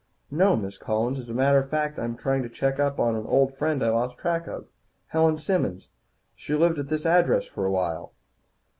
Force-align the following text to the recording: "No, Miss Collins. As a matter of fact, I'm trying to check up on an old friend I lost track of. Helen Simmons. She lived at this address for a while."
"No, 0.31 0.55
Miss 0.55 0.79
Collins. 0.79 1.19
As 1.19 1.29
a 1.29 1.33
matter 1.35 1.59
of 1.59 1.69
fact, 1.69 1.99
I'm 1.99 2.17
trying 2.17 2.41
to 2.41 2.49
check 2.49 2.79
up 2.79 2.99
on 2.99 3.15
an 3.15 3.27
old 3.27 3.55
friend 3.55 3.83
I 3.83 3.89
lost 3.89 4.17
track 4.17 4.47
of. 4.47 4.65
Helen 5.09 5.37
Simmons. 5.37 5.89
She 6.35 6.55
lived 6.55 6.79
at 6.79 6.87
this 6.87 7.05
address 7.05 7.45
for 7.45 7.65
a 7.67 7.71
while." 7.71 8.11